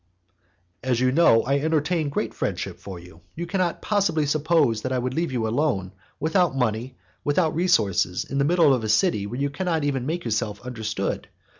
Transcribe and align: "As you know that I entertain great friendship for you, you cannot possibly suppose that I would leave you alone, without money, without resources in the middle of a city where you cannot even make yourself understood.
"As 0.81 0.99
you 0.99 1.11
know 1.11 1.43
that 1.43 1.49
I 1.49 1.59
entertain 1.59 2.09
great 2.09 2.33
friendship 2.33 2.79
for 2.79 2.97
you, 2.97 3.21
you 3.35 3.45
cannot 3.45 3.83
possibly 3.83 4.25
suppose 4.25 4.81
that 4.81 4.91
I 4.91 4.97
would 4.97 5.13
leave 5.13 5.31
you 5.31 5.47
alone, 5.47 5.91
without 6.19 6.55
money, 6.55 6.97
without 7.23 7.53
resources 7.53 8.25
in 8.25 8.39
the 8.39 8.43
middle 8.45 8.73
of 8.73 8.83
a 8.83 8.89
city 8.89 9.27
where 9.27 9.39
you 9.39 9.51
cannot 9.51 9.83
even 9.83 10.07
make 10.07 10.25
yourself 10.25 10.59
understood. 10.61 11.27